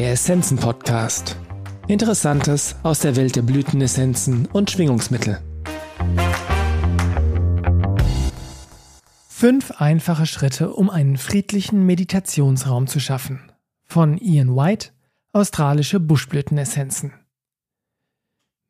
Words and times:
Der 0.00 0.12
Essenzen 0.12 0.56
Podcast. 0.56 1.36
Interessantes 1.86 2.74
aus 2.82 3.00
der 3.00 3.16
Welt 3.16 3.36
der 3.36 3.42
Blütenessenzen 3.42 4.46
und 4.46 4.70
Schwingungsmittel. 4.70 5.42
Fünf 9.28 9.72
einfache 9.72 10.24
Schritte, 10.24 10.72
um 10.72 10.88
einen 10.88 11.18
friedlichen 11.18 11.84
Meditationsraum 11.84 12.86
zu 12.86 12.98
schaffen. 12.98 13.52
Von 13.84 14.16
Ian 14.16 14.56
White, 14.56 14.92
australische 15.34 16.00
Buschblütenessenzen. 16.00 17.12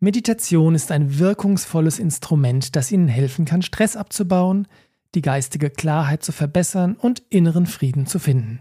Meditation 0.00 0.74
ist 0.74 0.90
ein 0.90 1.20
wirkungsvolles 1.20 2.00
Instrument, 2.00 2.74
das 2.74 2.90
Ihnen 2.90 3.06
helfen 3.06 3.44
kann, 3.44 3.62
Stress 3.62 3.94
abzubauen, 3.94 4.66
die 5.14 5.22
geistige 5.22 5.70
Klarheit 5.70 6.24
zu 6.24 6.32
verbessern 6.32 6.96
und 6.96 7.22
inneren 7.30 7.66
Frieden 7.66 8.06
zu 8.06 8.18
finden. 8.18 8.58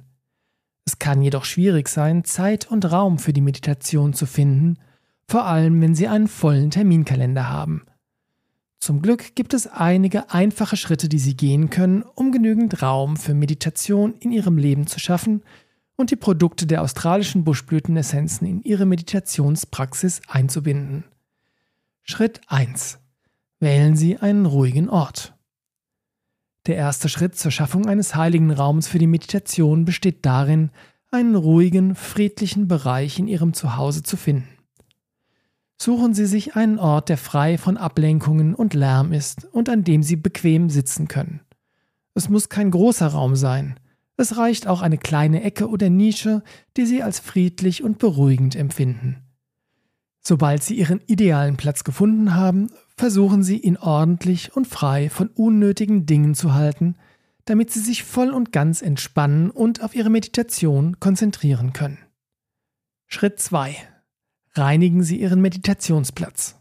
Es 0.90 0.98
kann 0.98 1.21
jedoch 1.21 1.46
schwierig 1.46 1.88
sein, 1.88 2.23
Zeit 2.23 2.72
und 2.72 2.91
Raum 2.91 3.20
für 3.20 3.32
die 3.32 3.41
Meditation 3.41 4.13
zu 4.13 4.26
finden, 4.26 4.80
vor 5.27 5.46
allem 5.46 5.80
wenn 5.82 5.94
Sie 5.94 6.08
einen 6.08 6.27
vollen 6.27 6.72
Terminkalender 6.72 7.48
haben. 7.48 7.84
Zum 8.80 9.04
Glück 9.04 9.36
gibt 9.36 9.54
es 9.54 9.68
einige 9.68 10.32
einfache 10.32 10.77
Schritte, 10.77 11.08
die 11.08 11.20
Sie 11.20 11.38
gehen 11.38 11.70
können, 11.70 12.02
um 12.02 12.32
genügend 12.32 12.82
Raum 12.82 13.18
für 13.18 13.36
Meditation 13.36 14.16
in 14.20 14.32
Ihrem 14.32 14.58
Leben 14.58 14.88
zu 14.88 14.99
schaffen 14.99 15.44
und 15.96 16.10
die 16.10 16.16
Produkte 16.16 16.66
der 16.66 16.82
australischen 16.82 17.44
Buschblütenessenzen 17.44 18.48
in 18.48 18.63
Ihre 18.63 18.88
Meditationspraxis 18.88 20.21
einzubinden. 20.27 21.04
Schritt 22.02 22.41
1. 22.48 22.98
Wählen 23.60 23.96
Sie 23.96 24.18
einen 24.18 24.48
ruhigen 24.48 24.90
Ort. 24.90 25.35
Der 26.70 26.78
erste 26.78 27.09
Schritt 27.09 27.36
zur 27.36 27.50
Schaffung 27.50 27.88
eines 27.88 28.14
heiligen 28.14 28.52
Raums 28.52 28.88
für 28.88 29.00
die 29.00 29.08
Meditation 29.08 29.86
besteht 29.86 30.23
darin, 30.23 30.70
einen 31.10 31.34
ruhigen, 31.34 31.96
friedlichen 31.96 32.68
Bereich 32.68 33.18
in 33.18 33.27
Ihrem 33.27 33.54
Zuhause 33.54 34.04
zu 34.04 34.18
finden. 34.18 34.48
Suchen 35.82 36.13
Sie 36.13 36.27
sich 36.27 36.55
einen 36.55 36.77
Ort, 36.77 37.10
der 37.10 37.18
frei 37.18 37.58
von 37.58 37.76
Ablenkungen 37.76 38.54
und 38.54 38.76
Lärm 38.76 39.13
ist 39.13 39.46
und 39.46 39.68
an 39.68 39.84
dem 39.84 40.04
Sie 40.04 40.16
bequem 40.16 40.70
sitzen 40.70 41.08
können. 41.08 41.40
Es 42.13 42.30
muss 42.30 42.49
kein 42.49 42.70
großer 42.70 43.08
Raum 43.08 43.36
sein. 43.36 43.80
Es 44.15 44.38
reicht 44.38 44.68
auch 44.68 44.84
eine 44.84 44.99
kleine 44.99 45.41
Ecke 45.41 45.70
oder 45.70 45.90
Nische, 45.90 46.43
die 46.77 46.86
Sie 46.86 47.02
als 47.02 47.18
friedlich 47.18 47.84
und 47.84 47.98
beruhigend 47.98 48.55
empfinden. 48.55 49.24
Sobald 50.21 50.63
Sie 50.63 50.75
Ihren 50.75 51.01
idealen 51.07 51.57
Platz 51.57 51.84
gefunden 51.84 52.35
haben, 52.35 52.70
versuchen 52.98 53.43
Sie 53.43 53.57
ihn 53.57 53.77
ordentlich 53.77 54.55
und 54.55 54.67
frei 54.67 55.09
von 55.09 55.29
unnötigen 55.29 56.05
Dingen 56.05 56.35
zu 56.35 56.53
halten, 56.53 56.95
damit 57.45 57.71
Sie 57.71 57.79
sich 57.79 58.03
voll 58.03 58.29
und 58.29 58.51
ganz 58.51 58.81
entspannen 58.81 59.49
und 59.49 59.81
auf 59.81 59.95
Ihre 59.95 60.09
Meditation 60.09 60.99
konzentrieren 60.99 61.73
können. 61.73 61.97
Schritt 63.07 63.40
2. 63.40 63.75
Reinigen 64.53 65.03
Sie 65.03 65.19
Ihren 65.19 65.41
Meditationsplatz. 65.41 66.56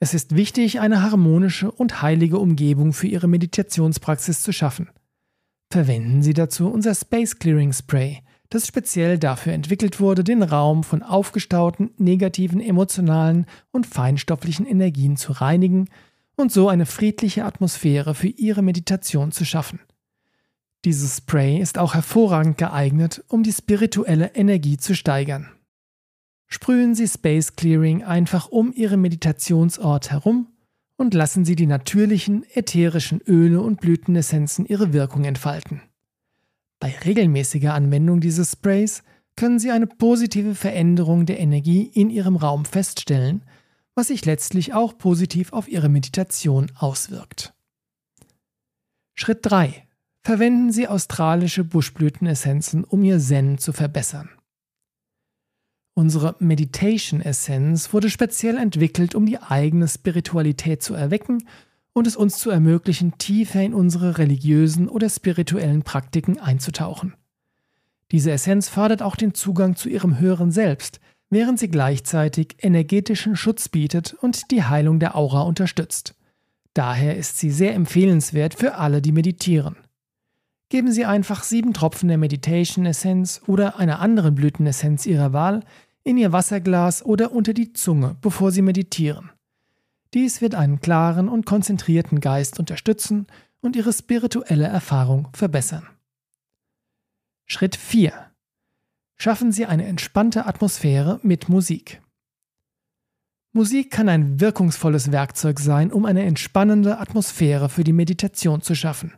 Es 0.00 0.14
ist 0.14 0.34
wichtig, 0.34 0.80
eine 0.80 1.02
harmonische 1.02 1.70
und 1.70 2.02
heilige 2.02 2.38
Umgebung 2.38 2.92
für 2.92 3.06
Ihre 3.06 3.28
Meditationspraxis 3.28 4.42
zu 4.42 4.52
schaffen. 4.52 4.90
Verwenden 5.70 6.22
Sie 6.22 6.34
dazu 6.34 6.68
unser 6.68 6.94
Space 6.94 7.38
Clearing 7.38 7.72
Spray, 7.72 8.22
das 8.50 8.66
speziell 8.66 9.18
dafür 9.18 9.52
entwickelt 9.52 10.00
wurde, 10.00 10.24
den 10.24 10.42
Raum 10.42 10.84
von 10.84 11.02
aufgestauten, 11.02 11.90
negativen, 11.96 12.60
emotionalen 12.60 13.46
und 13.70 13.86
feinstofflichen 13.86 14.66
Energien 14.66 15.16
zu 15.16 15.32
reinigen 15.32 15.88
und 16.36 16.52
so 16.52 16.68
eine 16.68 16.86
friedliche 16.86 17.44
Atmosphäre 17.44 18.14
für 18.14 18.28
Ihre 18.28 18.62
Meditation 18.62 19.30
zu 19.30 19.44
schaffen. 19.44 19.80
Dieses 20.84 21.18
Spray 21.18 21.58
ist 21.60 21.78
auch 21.78 21.94
hervorragend 21.94 22.58
geeignet, 22.58 23.22
um 23.28 23.42
die 23.42 23.52
spirituelle 23.52 24.34
Energie 24.34 24.78
zu 24.78 24.94
steigern. 24.94 25.50
Sprühen 26.46 26.94
Sie 26.94 27.06
Space 27.06 27.54
Clearing 27.54 28.02
einfach 28.02 28.48
um 28.48 28.72
Ihren 28.72 29.00
Meditationsort 29.00 30.10
herum 30.10 30.48
und 30.96 31.14
lassen 31.14 31.44
Sie 31.44 31.54
die 31.54 31.66
natürlichen 31.66 32.44
ätherischen 32.54 33.20
Öle 33.20 33.60
und 33.60 33.80
Blütenessenzen 33.80 34.66
ihre 34.66 34.92
Wirkung 34.92 35.24
entfalten. 35.24 35.82
Bei 36.80 36.96
regelmäßiger 37.04 37.74
Anwendung 37.74 38.20
dieses 38.20 38.52
Sprays 38.52 39.02
können 39.36 39.58
Sie 39.58 39.70
eine 39.70 39.86
positive 39.86 40.54
Veränderung 40.54 41.26
der 41.26 41.38
Energie 41.38 41.82
in 41.82 42.10
Ihrem 42.10 42.36
Raum 42.36 42.64
feststellen, 42.64 43.42
was 43.94 44.08
sich 44.08 44.24
letztlich 44.24 44.72
auch 44.72 44.96
positiv 44.96 45.52
auf 45.52 45.68
Ihre 45.68 45.90
Meditation 45.90 46.72
auswirkt. 46.76 47.52
Schritt 49.14 49.40
3. 49.42 49.86
Verwenden 50.22 50.72
Sie 50.72 50.88
australische 50.88 51.64
Buschblütenessenzen, 51.64 52.84
um 52.84 53.04
Ihr 53.04 53.18
Zen 53.18 53.58
zu 53.58 53.72
verbessern. 53.72 54.30
Unsere 55.94 56.36
Meditation 56.38 57.20
Essenz 57.20 57.92
wurde 57.92 58.08
speziell 58.08 58.56
entwickelt, 58.56 59.14
um 59.14 59.26
die 59.26 59.38
eigene 59.38 59.86
Spiritualität 59.86 60.82
zu 60.82 60.94
erwecken 60.94 61.46
und 61.92 62.06
es 62.06 62.16
uns 62.16 62.38
zu 62.38 62.50
ermöglichen, 62.50 63.18
tiefer 63.18 63.62
in 63.62 63.74
unsere 63.74 64.18
religiösen 64.18 64.88
oder 64.88 65.08
spirituellen 65.08 65.82
Praktiken 65.82 66.38
einzutauchen. 66.38 67.14
Diese 68.10 68.32
Essenz 68.32 68.68
fördert 68.68 69.02
auch 69.02 69.16
den 69.16 69.34
Zugang 69.34 69.76
zu 69.76 69.88
ihrem 69.88 70.18
höheren 70.18 70.50
Selbst, 70.50 71.00
während 71.30 71.58
sie 71.58 71.68
gleichzeitig 71.68 72.56
energetischen 72.58 73.36
Schutz 73.36 73.68
bietet 73.68 74.14
und 74.14 74.50
die 74.50 74.64
Heilung 74.64 74.98
der 74.98 75.16
Aura 75.16 75.42
unterstützt. 75.42 76.14
Daher 76.74 77.16
ist 77.16 77.38
sie 77.38 77.50
sehr 77.50 77.74
empfehlenswert 77.74 78.54
für 78.54 78.76
alle, 78.76 79.02
die 79.02 79.12
meditieren. 79.12 79.76
Geben 80.68 80.92
Sie 80.92 81.04
einfach 81.04 81.42
sieben 81.42 81.74
Tropfen 81.74 82.08
der 82.08 82.16
Meditation 82.16 82.86
Essenz 82.86 83.42
oder 83.48 83.80
einer 83.80 83.98
anderen 83.98 84.36
Blütenessenz 84.36 85.04
Ihrer 85.04 85.32
Wahl 85.32 85.64
in 86.04 86.16
Ihr 86.16 86.30
Wasserglas 86.30 87.04
oder 87.04 87.32
unter 87.32 87.54
die 87.54 87.72
Zunge, 87.72 88.16
bevor 88.20 88.52
Sie 88.52 88.62
meditieren. 88.62 89.30
Dies 90.12 90.40
wird 90.40 90.54
einen 90.54 90.80
klaren 90.80 91.28
und 91.28 91.46
konzentrierten 91.46 92.20
Geist 92.20 92.58
unterstützen 92.58 93.26
und 93.60 93.76
ihre 93.76 93.92
spirituelle 93.92 94.66
Erfahrung 94.66 95.28
verbessern. 95.32 95.86
Schritt 97.46 97.76
4. 97.76 98.12
Schaffen 99.16 99.52
Sie 99.52 99.66
eine 99.66 99.86
entspannte 99.86 100.46
Atmosphäre 100.46 101.20
mit 101.22 101.48
Musik. 101.48 102.00
Musik 103.52 103.90
kann 103.90 104.08
ein 104.08 104.40
wirkungsvolles 104.40 105.12
Werkzeug 105.12 105.58
sein, 105.60 105.92
um 105.92 106.04
eine 106.04 106.22
entspannende 106.22 106.98
Atmosphäre 106.98 107.68
für 107.68 107.84
die 107.84 107.92
Meditation 107.92 108.62
zu 108.62 108.74
schaffen. 108.74 109.12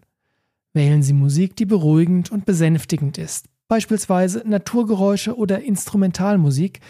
Wählen 0.73 1.03
Sie 1.03 1.13
Musik, 1.13 1.57
die 1.57 1.67
beruhigend 1.67 2.33
und 2.33 2.47
besänftigend 2.47 3.19
ist, 3.19 3.47
beispielsweise 3.69 4.43
Naturgeräusche 4.47 5.37
oder 5.37 5.63
Instrumentalmusik 5.63 6.81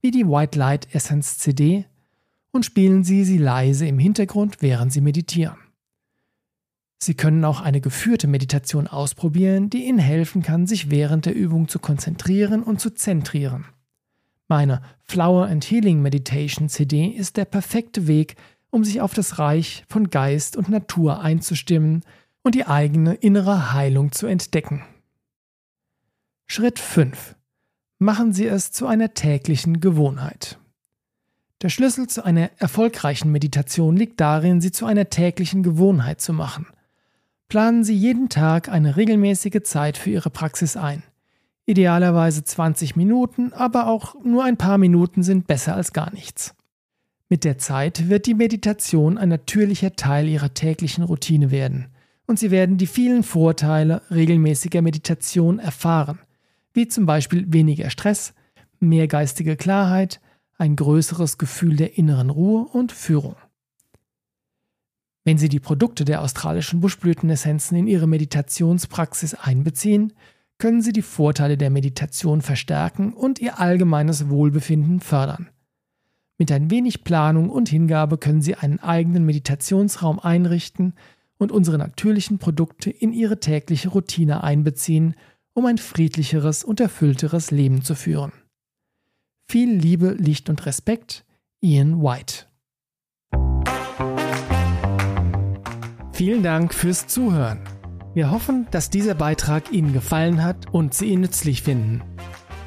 wie 0.00 0.12
die 0.12 0.26
White 0.26 0.58
Light 0.58 0.94
Essence 0.94 1.38
CD 1.38 1.86
und 2.52 2.64
spielen 2.64 3.02
Sie 3.02 3.24
sie 3.24 3.38
leise 3.38 3.86
im 3.86 3.98
Hintergrund, 3.98 4.58
während 4.60 4.92
Sie 4.92 5.00
meditieren. 5.00 5.56
Sie 7.02 7.14
können 7.14 7.44
auch 7.44 7.60
eine 7.60 7.80
geführte 7.80 8.28
Meditation 8.28 8.86
ausprobieren, 8.86 9.70
die 9.70 9.88
Ihnen 9.88 9.98
helfen 9.98 10.42
kann, 10.42 10.68
sich 10.68 10.88
während 10.88 11.26
der 11.26 11.34
Übung 11.34 11.66
zu 11.66 11.80
konzentrieren 11.80 12.62
und 12.62 12.80
zu 12.80 12.90
zentrieren. 12.90 13.64
Meine 14.46 14.82
Flower 15.02 15.46
and 15.46 15.64
Healing 15.64 16.00
Meditation 16.00 16.68
CD 16.68 17.06
ist 17.06 17.36
der 17.36 17.44
perfekte 17.44 18.06
Weg, 18.06 18.36
um 18.70 18.84
sich 18.84 19.00
auf 19.00 19.14
das 19.14 19.40
Reich 19.40 19.84
von 19.88 20.10
Geist 20.10 20.56
und 20.56 20.68
Natur 20.68 21.20
einzustimmen 21.20 22.04
und 22.42 22.54
die 22.54 22.66
eigene 22.66 23.14
innere 23.14 23.72
Heilung 23.72 24.12
zu 24.12 24.26
entdecken. 24.26 24.82
Schritt 26.46 26.78
5. 26.78 27.34
Machen 27.98 28.32
Sie 28.32 28.46
es 28.46 28.72
zu 28.72 28.86
einer 28.86 29.14
täglichen 29.14 29.80
Gewohnheit. 29.80 30.58
Der 31.62 31.68
Schlüssel 31.68 32.08
zu 32.08 32.24
einer 32.24 32.50
erfolgreichen 32.58 33.30
Meditation 33.30 33.96
liegt 33.96 34.20
darin, 34.20 34.60
sie 34.60 34.72
zu 34.72 34.84
einer 34.84 35.10
täglichen 35.10 35.62
Gewohnheit 35.62 36.20
zu 36.20 36.32
machen. 36.32 36.66
Planen 37.48 37.84
Sie 37.84 37.94
jeden 37.94 38.28
Tag 38.28 38.68
eine 38.68 38.96
regelmäßige 38.96 39.62
Zeit 39.62 39.96
für 39.96 40.10
Ihre 40.10 40.30
Praxis 40.30 40.76
ein. 40.76 41.04
Idealerweise 41.66 42.42
20 42.42 42.96
Minuten, 42.96 43.52
aber 43.52 43.86
auch 43.86 44.16
nur 44.24 44.42
ein 44.42 44.56
paar 44.56 44.78
Minuten 44.78 45.22
sind 45.22 45.46
besser 45.46 45.76
als 45.76 45.92
gar 45.92 46.12
nichts. 46.12 46.56
Mit 47.28 47.44
der 47.44 47.58
Zeit 47.58 48.08
wird 48.08 48.26
die 48.26 48.34
Meditation 48.34 49.16
ein 49.16 49.28
natürlicher 49.28 49.94
Teil 49.94 50.28
Ihrer 50.28 50.54
täglichen 50.54 51.04
Routine 51.04 51.50
werden 51.50 51.88
und 52.26 52.38
Sie 52.38 52.50
werden 52.50 52.78
die 52.78 52.86
vielen 52.86 53.22
Vorteile 53.22 54.02
regelmäßiger 54.10 54.82
Meditation 54.82 55.60
erfahren, 55.60 56.18
wie 56.72 56.88
zum 56.88 57.04
Beispiel 57.04 57.52
weniger 57.52 57.90
Stress, 57.90 58.32
mehr 58.80 59.06
geistige 59.06 59.56
Klarheit, 59.56 60.21
ein 60.62 60.76
größeres 60.76 61.38
Gefühl 61.38 61.74
der 61.74 61.98
inneren 61.98 62.30
Ruhe 62.30 62.62
und 62.62 62.92
Führung. 62.92 63.34
Wenn 65.24 65.36
Sie 65.36 65.48
die 65.48 65.58
Produkte 65.58 66.04
der 66.04 66.22
australischen 66.22 66.80
Buschblütenessenzen 66.80 67.76
in 67.76 67.88
Ihre 67.88 68.06
Meditationspraxis 68.06 69.34
einbeziehen, 69.34 70.12
können 70.58 70.80
Sie 70.80 70.92
die 70.92 71.02
Vorteile 71.02 71.56
der 71.56 71.70
Meditation 71.70 72.42
verstärken 72.42 73.12
und 73.12 73.40
Ihr 73.40 73.58
allgemeines 73.58 74.28
Wohlbefinden 74.28 75.00
fördern. 75.00 75.50
Mit 76.38 76.52
ein 76.52 76.70
wenig 76.70 77.02
Planung 77.02 77.50
und 77.50 77.68
Hingabe 77.68 78.16
können 78.16 78.40
Sie 78.40 78.54
einen 78.54 78.78
eigenen 78.78 79.26
Meditationsraum 79.26 80.20
einrichten 80.20 80.94
und 81.38 81.50
unsere 81.50 81.78
natürlichen 81.78 82.38
Produkte 82.38 82.88
in 82.88 83.12
Ihre 83.12 83.40
tägliche 83.40 83.88
Routine 83.88 84.44
einbeziehen, 84.44 85.16
um 85.54 85.66
ein 85.66 85.78
friedlicheres 85.78 86.62
und 86.62 86.78
erfüllteres 86.78 87.50
Leben 87.50 87.82
zu 87.82 87.96
führen. 87.96 88.32
Viel 89.52 89.76
Liebe, 89.76 90.16
Licht 90.18 90.48
und 90.48 90.64
Respekt, 90.64 91.26
Ian 91.60 92.02
White. 92.02 92.46
Vielen 96.14 96.42
Dank 96.42 96.72
fürs 96.72 97.06
Zuhören. 97.06 97.60
Wir 98.14 98.30
hoffen, 98.30 98.66
dass 98.70 98.88
dieser 98.88 99.14
Beitrag 99.14 99.70
Ihnen 99.70 99.92
gefallen 99.92 100.42
hat 100.42 100.72
und 100.72 100.94
Sie 100.94 101.08
ihn 101.08 101.20
nützlich 101.20 101.60
finden. 101.60 102.00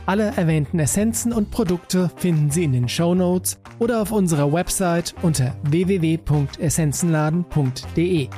Alle 0.06 0.38
erwähnten 0.38 0.78
Essenzen 0.78 1.34
und 1.34 1.50
Produkte 1.50 2.12
finden 2.18 2.52
Sie 2.52 2.66
in 2.66 2.74
den 2.74 2.88
Show 2.88 3.16
Notes 3.16 3.60
oder 3.80 4.04
auf 4.04 4.12
unserer 4.12 4.54
Website 4.54 5.16
unter 5.24 5.56
www.essenzenladen.de. 5.64 8.30